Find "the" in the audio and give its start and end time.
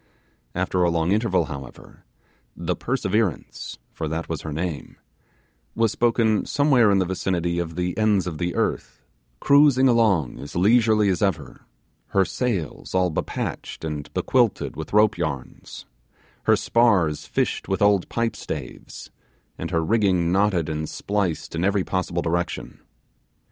2.57-2.75, 6.97-7.05, 7.75-7.95, 8.39-8.55